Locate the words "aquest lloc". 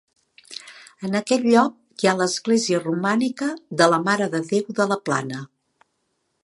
1.19-1.75